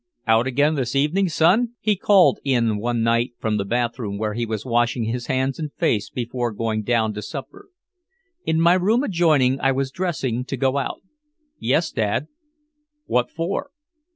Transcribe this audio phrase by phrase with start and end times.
[0.25, 4.47] "Out again this evening, son?" he called in one night from the bathroom where he
[4.47, 7.69] was washing his hands and face before going down to supper.
[8.43, 11.03] In my room adjoining I was dressing to go out.
[11.59, 12.25] "Yes, Dad."
[13.05, 13.69] "What for?"